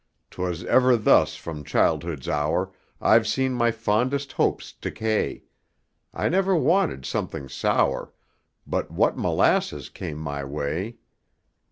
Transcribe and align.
''Twas 0.31 0.65
ever 0.65 0.97
thus 0.97 1.35
from 1.35 1.63
childhood's 1.63 2.27
hour, 2.27 2.71
I've 2.99 3.27
seen 3.27 3.53
my 3.53 3.69
fondest 3.69 4.31
hopes 4.33 4.73
decay: 4.73 5.43
I 6.11 6.27
never 6.27 6.55
wanted 6.55 7.05
something 7.05 7.47
sour, 7.47 8.11
but 8.65 8.89
what 8.89 9.15
molasses 9.15 9.89
came 9.89 10.17
my 10.17 10.43
way.' 10.43 10.97